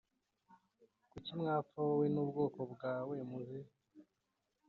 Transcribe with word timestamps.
Kuki 1.11 1.31
mwapfa 1.39 1.79
wowe 1.87 2.05
n 2.13 2.15
ubwoko 2.23 2.59
bwawe 2.73 3.15
muzize 3.29 3.75